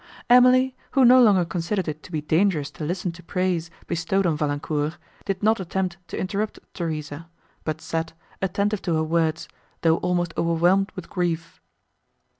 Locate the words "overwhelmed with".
10.35-11.07